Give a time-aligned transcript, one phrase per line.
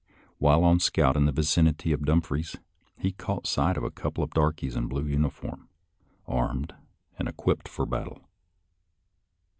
[0.39, 2.57] While on a scout in the vicinity of Dumfries
[2.97, 5.69] he caught sight of a couple of darkies in blue uniform,
[6.25, 6.73] armed
[7.19, 8.23] and equipped for battle.